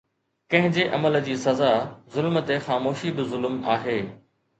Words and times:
ڪنهن 0.51 0.71
جي 0.77 0.85
عمل 0.97 1.17
جي 1.27 1.35
سزا، 1.41 1.69
ظلم 2.15 2.39
تي 2.47 2.57
خاموشي 2.69 3.13
به 3.21 3.27
ظلم 3.35 3.61
آهي 3.75 3.99